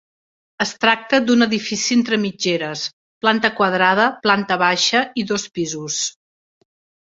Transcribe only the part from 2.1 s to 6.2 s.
mitgeres, planta quadrada, planta baixa i dos pisos.